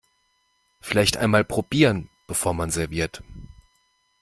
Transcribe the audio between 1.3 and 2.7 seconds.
probieren, bevor